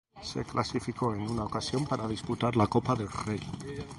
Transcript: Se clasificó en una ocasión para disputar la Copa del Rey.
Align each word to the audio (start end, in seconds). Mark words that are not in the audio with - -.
Se 0.23 0.43
clasificó 0.43 1.13
en 1.13 1.21
una 1.21 1.43
ocasión 1.43 1.85
para 1.85 2.07
disputar 2.07 2.55
la 2.57 2.65
Copa 2.65 2.95
del 2.95 3.07
Rey. 3.11 3.39